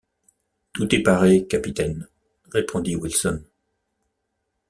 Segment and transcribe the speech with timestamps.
[0.73, 2.07] Tout est paré, capitaine,
[2.49, 3.39] répondit Wilson.